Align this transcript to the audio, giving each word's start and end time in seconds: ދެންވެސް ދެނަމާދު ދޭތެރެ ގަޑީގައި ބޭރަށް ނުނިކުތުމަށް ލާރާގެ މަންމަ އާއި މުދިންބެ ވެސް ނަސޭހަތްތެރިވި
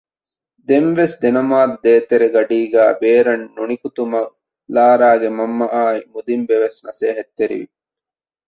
ދެންވެސް 0.67 1.15
ދެނަމާދު 1.23 1.75
ދޭތެރެ 1.83 2.27
ގަޑީގައި 2.35 2.93
ބޭރަށް 3.01 3.45
ނުނިކުތުމަށް 3.55 4.31
ލާރާގެ 4.75 5.29
މަންމަ 5.37 5.65
އާއި 5.73 6.01
މުދިންބެ 6.13 6.55
ވެސް 6.63 6.79
ނަސޭހަތްތެރިވި 6.85 7.67